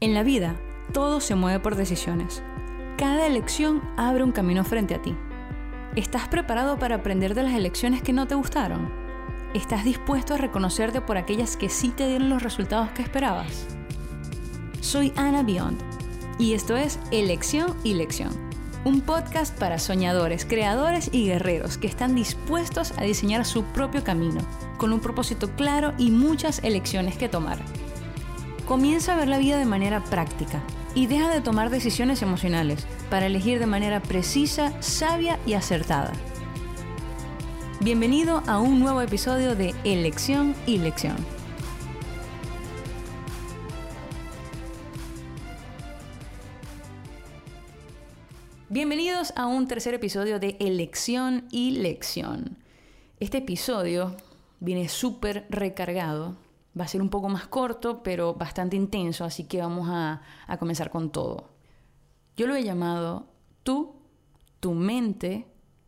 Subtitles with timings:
[0.00, 0.54] En la vida,
[0.92, 2.40] todo se mueve por decisiones.
[2.96, 5.16] Cada elección abre un camino frente a ti.
[5.96, 8.92] ¿Estás preparado para aprender de las elecciones que no te gustaron?
[9.54, 13.66] ¿Estás dispuesto a reconocerte por aquellas que sí te dieron los resultados que esperabas?
[14.80, 15.82] Soy Ana Beyond
[16.38, 18.30] y esto es Elección y Lección,
[18.84, 24.42] un podcast para soñadores, creadores y guerreros que están dispuestos a diseñar su propio camino,
[24.76, 27.58] con un propósito claro y muchas elecciones que tomar.
[28.68, 30.62] Comienza a ver la vida de manera práctica
[30.94, 36.12] y deja de tomar decisiones emocionales para elegir de manera precisa, sabia y acertada.
[37.80, 41.16] Bienvenido a un nuevo episodio de Elección y Lección.
[48.68, 52.58] Bienvenidos a un tercer episodio de Elección y Lección.
[53.18, 54.14] Este episodio
[54.60, 56.36] viene súper recargado
[56.78, 60.20] Va a ser un poco más corto, pero bastante intenso, así que vamos a,
[60.58, 61.48] comenzar con todo.
[62.36, 63.26] Yo lo he llamado
[63.62, 63.96] tú,
[64.60, 65.46] tu mente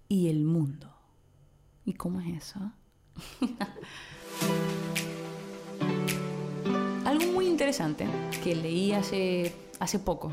[0.09, 0.93] y el mundo.
[1.85, 2.73] ¿Y cómo es eso?
[7.05, 8.07] Algo muy interesante
[8.43, 10.33] que leí hace, hace poco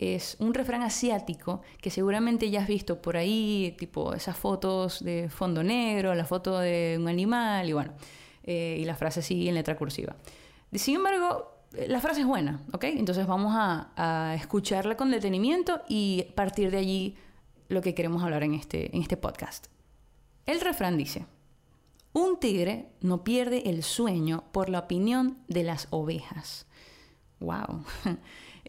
[0.00, 5.28] es un refrán asiático que seguramente ya has visto por ahí, tipo esas fotos de
[5.28, 7.92] fondo negro, la foto de un animal y bueno,
[8.44, 10.16] eh, y la frase sigue en letra cursiva.
[10.72, 12.84] Sin embargo, la frase es buena, ¿ok?
[12.84, 17.16] Entonces vamos a, escucharla con detenimiento y partir de allí
[17.68, 19.66] lo que queremos hablar en este, en este podcast.
[20.46, 21.26] El refrán dice,
[22.12, 26.66] un tigre no pierde el sueño por la opinión de las ovejas.
[27.40, 27.84] ¡Wow!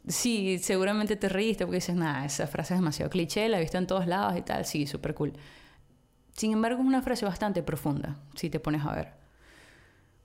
[0.08, 3.78] Sí, seguramente te reíste porque dices, nada, esa frase es demasiado cliché, la he visto
[3.78, 5.34] en todos lados y tal, sí, súper cool.
[6.36, 9.21] Sin embargo, es una frase bastante profunda, si te pones a ver.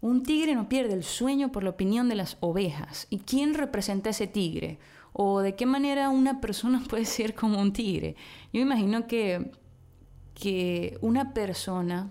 [0.06, 3.08] Un tigre no pierde el sueño por la opinión de las ovejas.
[3.10, 4.78] ¿Y quién representa a ese tigre?
[5.12, 8.14] ¿O de qué manera una persona puede ser como un tigre?
[8.52, 9.50] Yo imagino que,
[10.32, 12.08] que una persona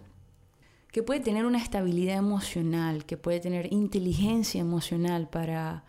[0.92, 5.86] que puede tener una estabilidad emocional, que puede tener inteligencia emocional para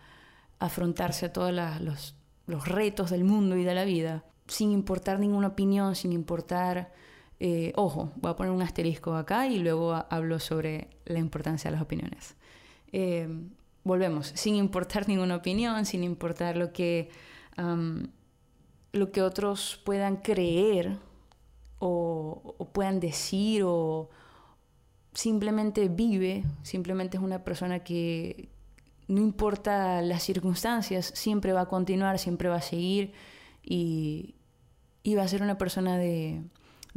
[0.60, 2.14] afrontarse a todos los,
[2.46, 6.92] los retos del mundo y de la vida, sin importar ninguna opinión, sin importar
[7.38, 11.76] eh, ojo, voy a poner un asterisco acá y luego hablo sobre la importancia de
[11.76, 12.34] las opiniones.
[12.92, 13.28] Eh,
[13.84, 17.10] volvemos, sin importar ninguna opinión, sin importar lo que,
[18.92, 20.98] lo que otros puedan creer
[21.78, 24.08] o, puedan decir o
[25.12, 28.48] simplemente vive, simplemente es una persona que
[29.08, 33.12] no importa las circunstancias, siempre va a continuar, siempre va a seguir
[33.62, 34.34] y
[35.16, 36.42] va a ser una persona de,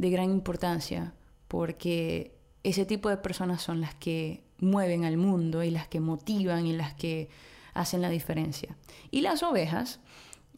[0.00, 1.12] de gran importancia
[1.46, 6.66] porque ese tipo de personas son las que mueven al mundo y las que motivan
[6.66, 7.28] y las que
[7.74, 8.76] hacen la diferencia.
[9.10, 10.00] Y las ovejas,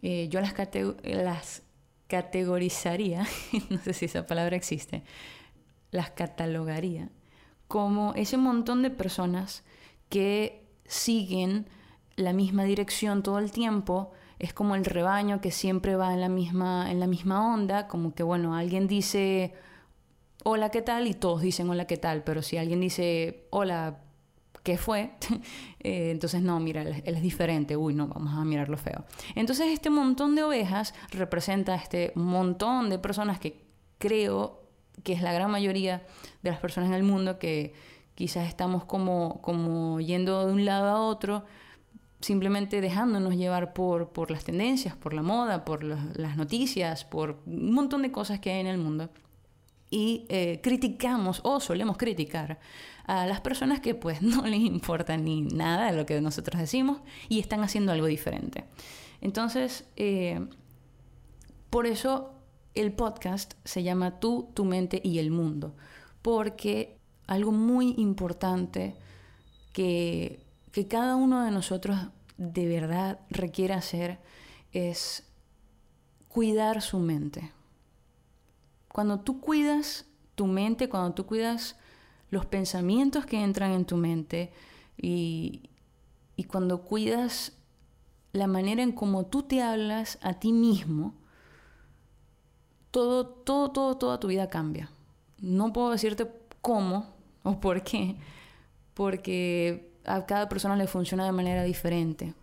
[0.01, 0.55] eh, yo las,
[1.03, 1.63] las
[2.07, 3.27] categorizaría,
[3.71, 5.03] no sé si esa palabra existe,
[5.91, 7.11] las catalogaría
[7.67, 9.65] como ese montón de personas
[10.09, 11.67] que siguen
[12.15, 16.29] la misma dirección todo el tiempo, es como el rebaño que siempre va en la
[16.29, 19.55] misma, en la misma onda, como que bueno, alguien dice
[20.43, 21.07] hola, ¿qué tal?
[21.07, 22.25] y todos dicen hola, ¿qué tal?
[22.25, 24.01] Pero si alguien dice hola,
[24.65, 25.13] ¿qué fue?
[25.85, 29.05] Eh, entonces no, mira, él, es diferente, uy, no, vamos a mirarlo feo.
[29.35, 33.65] Entonces este montón de ovejas representa este montón de personas que
[33.99, 34.63] creo
[35.03, 36.07] que es la gran mayoría
[36.43, 37.75] de las personas en el mundo que
[38.15, 41.45] quizás estamos como, como yendo de un lado a otro,
[42.23, 47.73] simplemente dejándonos llevar por, por las tendencias, por la moda, por las noticias, por un
[47.73, 49.11] montón de cosas que hay en el mundo.
[49.91, 52.59] Y eh, criticamos o solemos criticar
[53.05, 57.01] a las personas que pues no les importa ni nada de lo que nosotros decimos
[57.29, 58.65] y están haciendo algo diferente.
[59.21, 60.47] Entonces, eh,
[61.71, 62.33] por eso
[62.75, 65.75] el podcast se llama Tú, tu mente y el mundo.
[66.23, 66.97] Porque
[67.27, 68.95] algo muy importante
[69.73, 70.42] que
[70.73, 71.99] que cada uno de nosotros
[72.39, 74.19] de verdad requiere hacer
[74.73, 75.25] es
[76.29, 77.53] cuidar su mente.
[78.89, 81.77] Cuando tú cuidas tu mente, cuando tú cuidas
[82.31, 84.51] los pensamientos que entran en tu mente
[84.97, 85.71] y,
[86.37, 87.53] y cuando cuidas
[88.33, 91.15] la manera en cómo tú te hablas a ti mismo,
[92.91, 94.91] todo, todo, todo, toda tu vida cambia.
[95.39, 96.31] No puedo decirte
[96.63, 98.17] cómo o por qué,
[98.95, 102.35] porque a cada persona le funciona de manera diferente.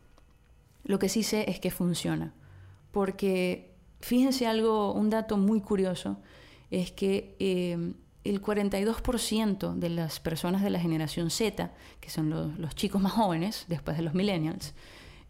[0.83, 2.33] Lo que sí sé es que funciona.
[2.91, 6.17] Porque fíjense algo, un dato muy curioso,
[6.71, 12.75] es que eh, el 42% de las personas de la generación Z, que son los,
[12.75, 14.73] chicos más jóvenes, después de los millennials,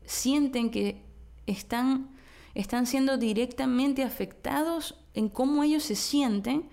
[0.06, 1.04] sienten que
[1.46, 2.10] están,
[2.56, 6.70] están siendo directamente afectados en cómo ellos se sienten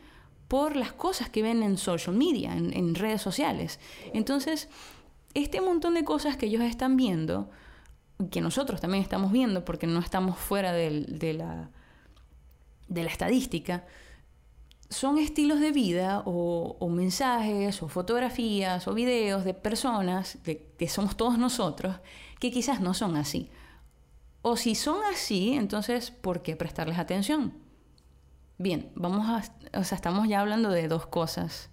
[0.49, 3.81] por las cosas que ven en social media, en, redes sociales.
[4.15, 4.69] Entonces,
[5.37, 7.51] este montón de cosas que ellos están viendo,
[8.31, 11.71] que nosotros también estamos viendo porque no estamos fuera de, la,
[12.89, 13.85] de la estadística,
[14.89, 21.39] son estilos de vida o, mensajes o fotografías o videos de personas que somos todos
[21.39, 21.97] nosotros
[22.39, 23.51] que quizás no son así.
[24.43, 27.55] O si son así, entonces, ¿por qué prestarles atención?
[28.59, 31.69] Bien, vamos a, o sea, estamos ya hablando de dos cosas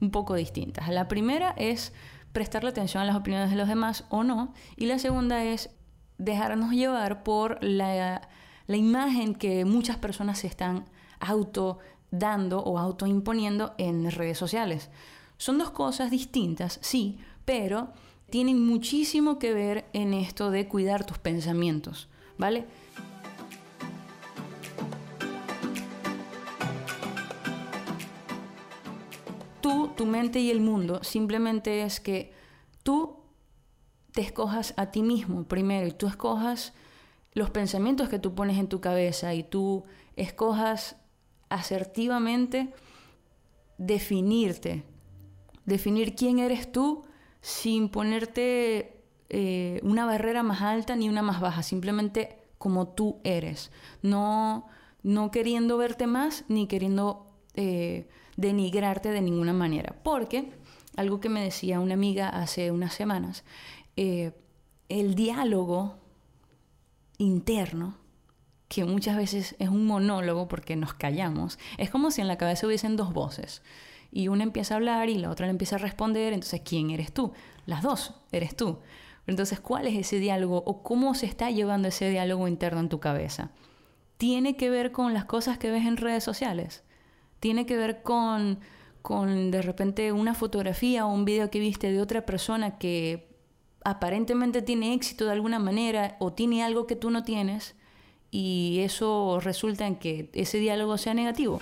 [0.00, 0.88] un poco distintas.
[0.88, 1.92] La primera es
[2.32, 5.70] prestarle atención a las opiniones de los demás o no, y la segunda es
[6.18, 8.28] dejarnos llevar por la,
[8.66, 10.84] la imagen que muchas personas se están
[11.18, 11.78] auto
[12.10, 14.90] dando o autoimponiendo en redes sociales.
[15.38, 17.92] Son dos cosas distintas, sí, pero
[18.28, 22.66] tienen muchísimo que ver en esto de cuidar tus pensamientos, ¿vale?
[30.00, 32.32] Tu mente y el mundo simplemente es que
[32.82, 33.18] tú
[34.12, 36.72] te escojas a ti mismo primero y tú escojas
[37.34, 39.84] los pensamientos que tú pones en tu cabeza y tú
[40.16, 40.96] escojas
[41.50, 42.72] asertivamente
[43.76, 44.84] definirte,
[45.66, 47.04] definir quién eres tú
[47.42, 53.70] sin ponerte eh, una barrera más alta ni una más baja, simplemente como tú eres,
[54.00, 54.66] no,
[55.02, 58.08] no queriendo verte más ni queriendo eh,
[58.40, 60.52] denigrarte de ninguna manera, porque
[60.96, 63.44] algo que me decía una amiga hace unas semanas,
[63.96, 64.32] eh,
[64.88, 65.98] el diálogo
[67.18, 67.98] interno
[68.68, 72.66] que muchas veces es un monólogo porque nos callamos, es como si en la cabeza
[72.66, 73.62] hubiesen dos voces
[74.12, 77.12] y una empieza a hablar y la otra le empieza a responder, entonces ¿quién eres
[77.12, 77.32] tú?
[77.66, 78.78] Las dos, eres tú.
[79.26, 82.98] Entonces, ¿cuál es ese diálogo o cómo se está llevando ese diálogo interno en tu
[82.98, 83.50] cabeza?
[84.16, 86.82] Tiene que ver con las cosas que ves en redes sociales.
[87.40, 88.60] Tiene que ver con,
[89.02, 93.28] con de repente una fotografía o un video que viste de otra persona que
[93.82, 97.74] aparentemente tiene éxito de alguna manera o tiene algo que tú no tienes
[98.30, 101.60] y eso resulta en que ese diálogo sea negativo.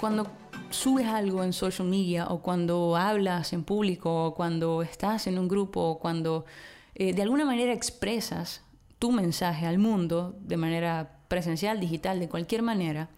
[0.00, 0.26] Cuando
[0.70, 5.46] subes algo en social media o cuando hablas en público o cuando estás en un
[5.46, 6.46] grupo o cuando
[6.94, 8.62] eh, de alguna manera expresas
[9.00, 13.08] tu mensaje al mundo de manera presencial, digital, de cualquier manera,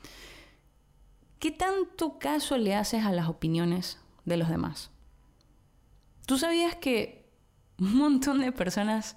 [1.38, 4.90] ¿qué tanto caso le haces a las opiniones de los demás?
[6.24, 7.26] ¿Tú sabías que
[7.78, 9.16] un montón de personas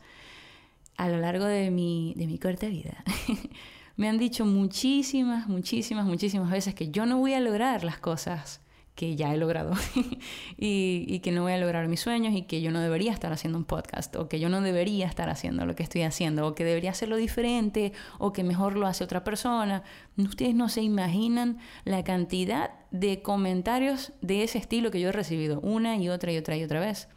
[0.97, 3.03] a lo largo de mi, de mi corta vida
[3.95, 8.59] me han dicho muchísimas, muchísimas, muchísimas veces que yo no voy a lograr las cosas
[8.95, 9.73] que ya he logrado
[10.57, 13.57] y, que no voy a lograr mis sueños y que yo no debería estar haciendo
[13.57, 16.63] un podcast o que yo no debería estar haciendo lo que estoy haciendo o que
[16.63, 19.83] debería hacerlo diferente o que mejor lo hace otra persona.
[20.17, 25.59] Ustedes no se imaginan la cantidad de comentarios de ese estilo que yo he recibido
[25.59, 27.09] una y otra y otra y otra vez.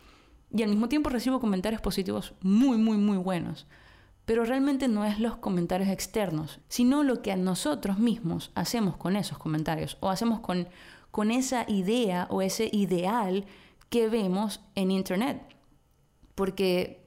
[0.52, 3.66] Y al mismo tiempo recibo comentarios positivos muy, muy, muy buenos.
[4.24, 9.38] Pero realmente no es los comentarios externos, sino lo que nosotros mismos hacemos con esos
[9.38, 10.69] comentarios o hacemos con,
[11.10, 13.46] con esa idea o ese ideal
[13.88, 15.43] que vemos en Internet.
[16.34, 17.00] Porque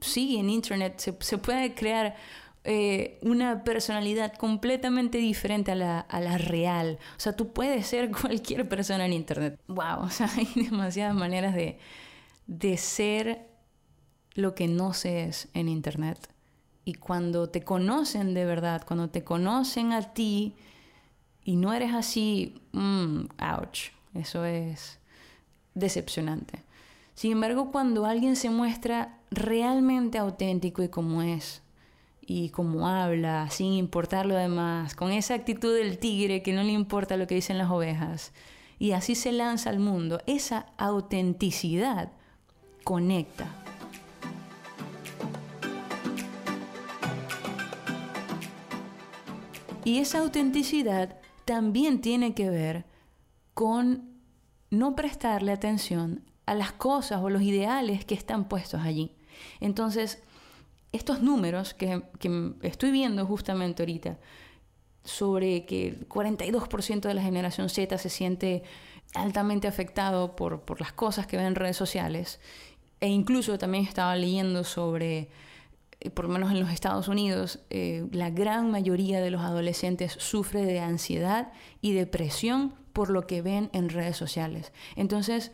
[0.00, 2.16] sí, en Internet se, puede crear
[2.64, 6.98] eh, una personalidad completamente diferente a la, a la, real.
[7.16, 9.60] O sea, tú puedes ser cualquier persona en Internet.
[9.66, 10.02] ¡Wow!
[10.02, 11.78] O sea, hay demasiadas maneras de,
[12.46, 13.48] de ser
[14.34, 16.28] lo que no se es en Internet.
[16.84, 20.56] Y cuando te conocen de verdad, cuando te conocen a ti
[21.44, 24.98] y no eres así, mmm, ouch, eso es
[25.74, 26.62] decepcionante.
[27.14, 31.62] Sin embargo, cuando alguien se muestra realmente auténtico y como es,
[32.22, 36.72] y como habla, sin importar lo demás, con esa actitud del tigre que no le
[36.72, 38.32] importa lo que dicen las ovejas,
[38.78, 42.12] y así se lanza al mundo, esa autenticidad
[42.84, 43.46] conecta.
[49.84, 51.19] Y esa autenticidad
[51.50, 52.84] también tiene que ver
[53.54, 54.20] con
[54.70, 59.16] no prestarle atención a las cosas o los ideales que están puestos allí.
[59.58, 60.22] Entonces,
[60.92, 62.04] estos números que,
[62.62, 64.20] estoy viendo justamente ahorita,
[65.02, 68.62] sobre que el 42% de la generación Z se siente
[69.14, 72.38] altamente afectado por, por las cosas que ven en redes sociales
[73.00, 75.30] e incluso también estaba leyendo sobre,
[76.08, 80.64] por lo menos en los Estados Unidos, eh, la gran mayoría de los adolescentes sufre
[80.64, 81.52] de ansiedad
[81.82, 84.72] y depresión por lo que ven en redes sociales.
[84.96, 85.52] Entonces,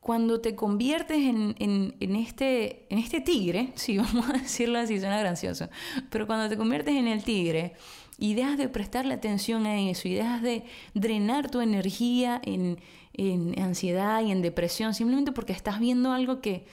[0.00, 5.18] cuando te conviertes en, en, este, en este tigre, sí, vamos a decirlo así, suena
[5.18, 5.70] gracioso,
[6.10, 7.74] pero cuando te conviertes en el tigre
[8.18, 12.78] y dejas de prestarle atención a eso y dejas de drenar tu energía en,
[13.14, 16.66] en ansiedad y en depresión simplemente porque estás viendo algo que,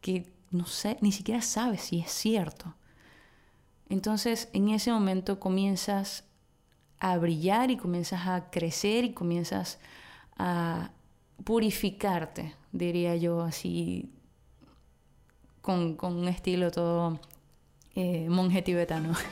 [0.00, 2.74] que no sé, ni siquiera sabes si es cierto.
[3.88, 6.24] Entonces en ese momento comienzas
[7.00, 9.78] a brillar y comienzas a crecer y comienzas
[10.38, 10.90] a
[11.42, 14.10] purificarte, diría yo así,
[15.60, 17.18] con, un estilo todo
[17.94, 19.14] eh, monje tibetano.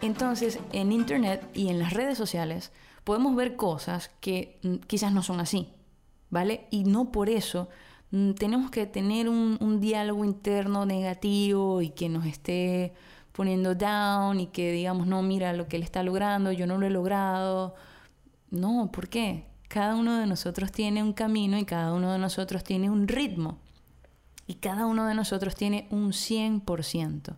[0.00, 2.72] Entonces, en Internet y en las redes sociales
[3.04, 5.68] podemos ver cosas que mm, quizás no son así,
[6.30, 6.66] ¿vale?
[6.70, 7.68] Y no por eso
[8.10, 12.94] mm, tenemos que tener un, diálogo interno negativo y que nos esté
[13.32, 16.86] poniendo down y que digamos, no, mira lo que él está logrando, yo no lo
[16.86, 17.74] he logrado.
[18.50, 19.46] No, ¿por qué?
[19.68, 23.58] Cada uno de nosotros tiene un camino y cada uno de nosotros tiene un ritmo.
[24.46, 27.34] Y cada uno de nosotros tiene un 100%.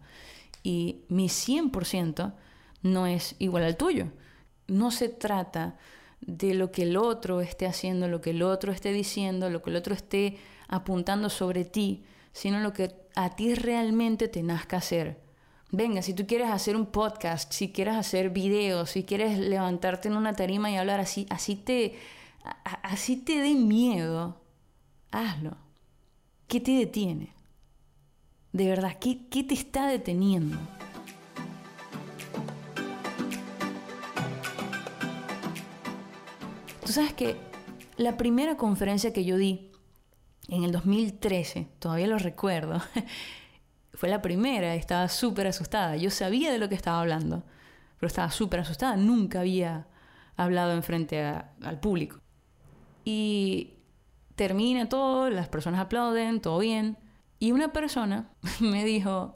[0.63, 2.35] Y mi 100%
[2.83, 4.09] no es igual al tuyo.
[4.69, 5.77] No se trata
[6.21, 9.71] de lo que el otro esté haciendo, lo que el otro esté diciendo, lo que
[9.71, 15.21] el otro esté apuntando sobre ti, sino lo que a ti realmente te nazca hacer.
[15.71, 20.17] Venga, si tú quieres hacer un podcast, si quieres hacer videos, si quieres levantarte en
[20.17, 21.99] una tarima y hablar así, así te,
[22.83, 24.41] así te dé miedo,
[25.11, 25.57] hazlo.
[26.47, 27.33] ¿Qué te detiene?
[28.53, 30.57] De verdad, ¿qué, qué te está deteniendo?
[36.87, 37.37] Tú sabes que
[37.97, 39.73] la primera conferencia que yo di
[40.47, 42.81] en el 2013, todavía lo recuerdo,
[43.93, 45.97] fue la primera, estaba súper asustada.
[45.97, 47.43] Yo sabía de lo que estaba hablando,
[47.99, 48.97] pero estaba súper asustada.
[48.97, 49.89] Nunca había
[50.37, 52.21] hablado en frente al público.
[53.05, 53.75] Y
[54.37, 56.99] termina todo, las personas aplauden, todo bien.
[57.41, 59.35] Y una persona me dijo,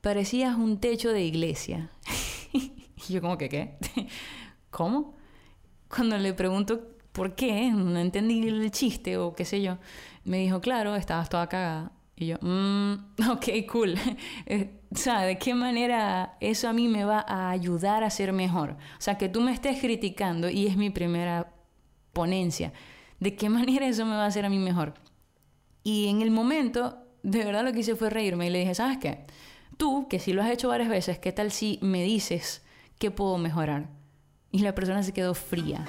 [0.00, 1.90] parecías un techo de iglesia.
[2.54, 2.72] y
[3.10, 3.76] yo como que, ¿qué?
[4.70, 5.17] ¿Cómo?
[5.88, 6.80] Cuando le pregunto
[7.12, 9.78] por qué, no entendí el chiste o qué sé yo,
[10.24, 11.92] me dijo, claro, estabas toda cagada.
[12.16, 12.94] Y yo, mmm,
[13.30, 13.94] ok, cool.
[14.46, 18.32] Eh, o sea, ¿de qué manera eso a mí me va a ayudar a ser
[18.32, 18.70] mejor?
[18.70, 21.52] O sea, que tú me estés criticando y es mi primera
[22.12, 22.72] ponencia.
[23.20, 24.94] ¿De qué manera eso me va a hacer a mí mejor?
[25.84, 28.98] Y en el momento, de verdad lo que hice fue reírme y le dije, ¿sabes
[28.98, 29.26] qué?
[29.76, 32.64] Tú, que si lo has hecho varias veces, ¿qué tal si me dices
[32.98, 33.88] qué puedo mejorar?
[34.50, 35.84] Y la persona se quedó fría.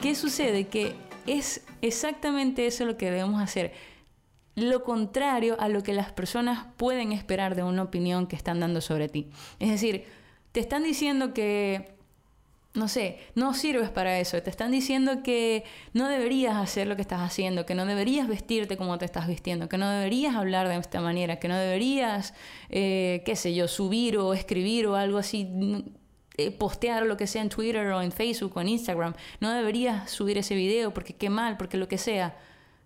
[0.00, 0.68] ¿Qué sucede?
[0.68, 0.94] Que
[1.26, 3.72] es exactamente eso lo que debemos hacer.
[4.54, 8.80] Lo contrario a lo que las personas pueden esperar de una opinión que están dando
[8.80, 9.30] sobre ti.
[9.58, 10.04] Es decir,
[10.52, 11.99] te están diciendo que,
[12.72, 14.40] no sé, no sirves para eso.
[14.42, 18.76] Te están diciendo que no deberías hacer lo que estás haciendo, que no deberías vestirte
[18.76, 22.32] como te estás vistiendo, que no deberías hablar de esta manera, que no deberías,
[22.68, 25.48] eh, qué sé yo, subir o escribir o algo así
[26.36, 29.14] eh, postear lo que sea en Twitter o en Facebook o en Instagram.
[29.40, 32.36] No deberías subir ese video porque qué mal, porque lo que sea.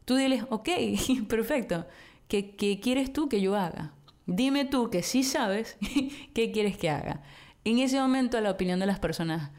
[0.07, 0.69] Tú diles, ok,
[1.29, 1.87] perfecto.
[2.29, 3.93] ¿Qué, ¿Qué quieres tú que yo haga?
[4.27, 5.77] Dime tú que sí sabes
[6.35, 7.23] qué quieres que haga.
[7.65, 9.51] En ese momento la opinión de las personas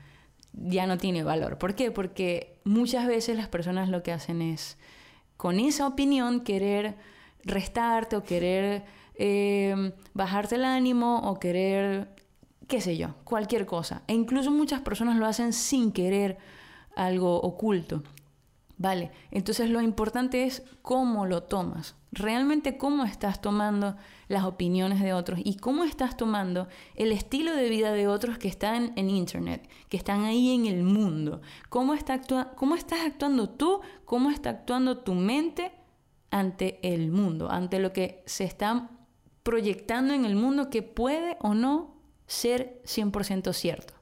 [0.58, 1.58] ya no tiene valor.
[1.58, 1.92] ¿Por qué?
[1.92, 4.78] Porque muchas veces las personas lo que hacen es,
[5.38, 6.96] con esa opinión, querer
[7.44, 8.84] restarte o querer
[9.16, 12.16] eh, bajarte el ánimo o querer
[12.68, 14.02] qué sé yo, cualquier cosa.
[14.08, 16.38] E incluso muchas personas lo hacen sin querer
[16.96, 18.04] algo oculto.
[18.78, 23.96] Vale, entonces lo importante es cómo lo tomas, realmente cómo estás tomando
[24.28, 28.50] las opiniones de otros y cómo estás tomando el estilo de vida de otros que
[28.50, 31.42] están en Internet, que están ahí en el mundo.
[31.70, 32.22] ¿Cómo, está
[32.56, 33.80] cómo estás actuando tú?
[34.04, 35.72] ¿Cómo está actuando tu mente
[36.32, 38.90] ante el mundo, ante lo que se está
[39.44, 41.96] proyectando en el mundo que puede o no
[42.28, 43.94] ser 100% cierto.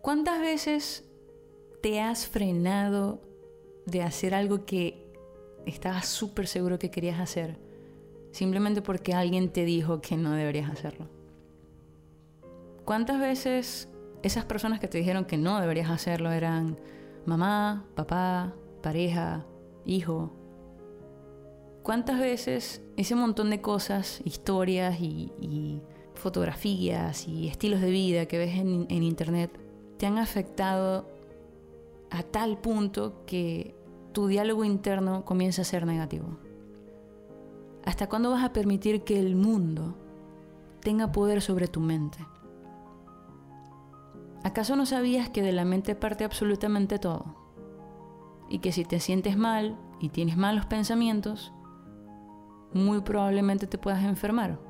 [0.00, 1.04] ¿Cuántas veces
[1.84, 3.20] te has frenado
[3.84, 5.12] de hacer algo que
[5.66, 7.58] estabas súper seguro que querías hacer
[8.32, 11.10] simplemente porque alguien te dijo que no deberías hacerlo?
[12.86, 13.90] ¿Cuántas veces
[14.22, 16.78] esas personas que te dijeron que no deberías hacerlo eran
[17.26, 19.44] mamá, papá, pareja,
[19.84, 20.32] hijo,
[21.82, 25.82] ¿Cuántas veces ese montón de cosas, historias y,
[26.14, 29.50] fotografías y estilos de vida que ves en, internet
[29.98, 31.13] te han afectado
[32.14, 33.74] a tal punto que
[34.12, 36.38] tu diálogo interno comienza a ser negativo?
[37.84, 39.96] ¿Hasta cuándo vas a permitir que el mundo
[40.80, 42.18] tenga poder sobre tu mente?
[44.44, 47.34] ¿Acaso no sabías que de la mente parte absolutamente todo?
[48.48, 51.52] Y que si te sientes mal y tienes malos pensamientos,
[52.72, 54.60] muy probablemente te puedas enfermar.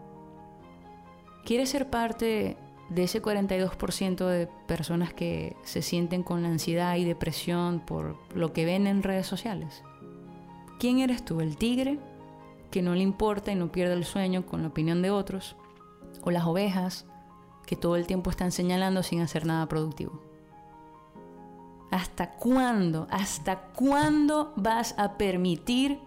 [1.44, 2.56] ¿Quieres ser parte
[2.88, 8.64] de ese 42% de personas que se sienten con ansiedad y depresión por lo que
[8.64, 9.82] ven en redes sociales?
[10.78, 11.40] ¿Quién eres tú?
[11.40, 11.98] ¿El tigre
[12.70, 15.56] que no le importa y no pierde el sueño con la opinión de otros?
[16.22, 17.06] ¿O las ovejas
[17.66, 20.20] que todo el tiempo están señalando sin hacer nada productivo?
[21.90, 23.06] ¿Hasta cuándo?
[23.10, 26.00] ¿Hasta cuándo vas a permitir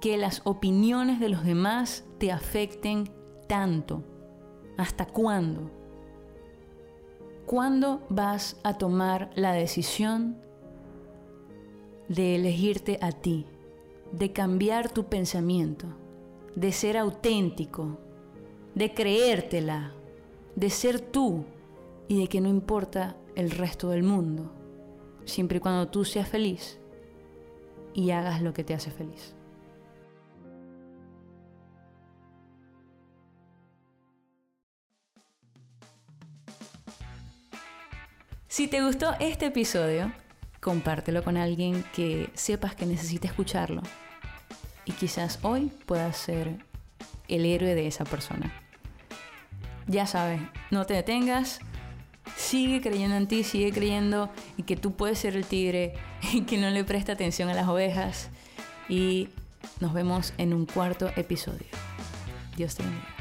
[0.00, 3.10] que las opiniones de los demás te afecten
[3.46, 4.02] tanto?
[4.78, 5.81] ¿Hasta cuándo?
[7.52, 10.38] ¿Cuándo vas a tomar la decisión
[12.08, 13.44] de elegirte a ti,
[14.10, 15.86] de cambiar tu pensamiento,
[16.54, 17.98] de ser auténtico,
[18.74, 19.92] de creértela,
[20.56, 21.44] de ser tú
[22.08, 24.50] y de que no importa el resto del mundo,
[25.26, 26.78] siempre y cuando tú seas feliz
[27.92, 29.34] y hagas lo que te hace feliz?
[38.52, 40.12] Si te gustó este episodio,
[40.60, 43.80] compártelo con alguien que sepas que necesita escucharlo.
[44.84, 46.58] Y quizás hoy puedas ser
[47.28, 48.52] el héroe de esa persona.
[49.86, 51.60] Ya sabes, no te detengas,
[52.36, 54.28] sigue creyendo en ti, sigue creyendo
[54.58, 55.94] en que tú puedes ser el tigre
[56.34, 58.28] y que no le presta atención a las ovejas.
[58.86, 59.30] Y
[59.80, 61.68] nos vemos en un cuarto episodio.
[62.54, 63.11] Dios te bendiga.